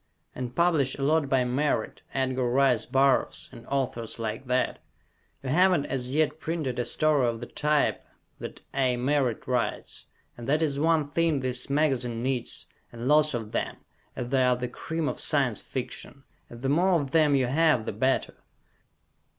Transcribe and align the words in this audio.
And 0.33 0.55
publish 0.55 0.95
a 0.95 1.03
lot 1.03 1.29
by 1.29 1.43
Merritt, 1.43 2.01
Edgar 2.11 2.49
Rice 2.49 2.87
Burroughs, 2.87 3.49
and 3.51 3.67
authors 3.67 4.17
like 4.17 4.47
that; 4.47 4.79
you 5.43 5.49
haven't 5.49 5.85
as 5.85 6.09
yet 6.09 6.39
printed 6.39 6.79
a 6.79 6.85
story 6.85 7.27
of 7.27 7.39
the 7.39 7.45
type 7.45 8.03
that 8.39 8.61
A. 8.73 8.97
Merritt 8.97 9.45
writes, 9.45 10.07
and 10.35 10.49
that 10.49 10.63
is 10.63 10.79
one 10.79 11.11
thing 11.11 11.41
this 11.41 11.69
magazine 11.69 12.23
needs, 12.23 12.65
and 12.91 13.07
lots 13.07 13.35
of 13.35 13.51
them, 13.51 13.77
as 14.15 14.29
they 14.29 14.41
are 14.41 14.55
the 14.55 14.67
cream 14.67 15.07
of 15.07 15.19
Science 15.19 15.61
Fiction, 15.61 16.23
and 16.49 16.63
the 16.63 16.69
more 16.69 16.99
of 16.99 17.11
them 17.11 17.35
you 17.35 17.45
have, 17.45 17.85
the 17.85 17.91
better! 17.93 18.37